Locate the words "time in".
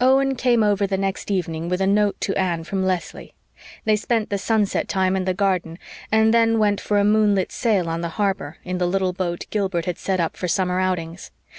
4.88-5.26